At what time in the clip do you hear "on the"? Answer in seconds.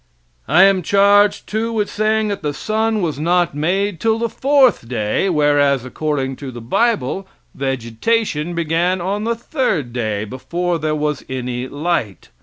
8.99-9.35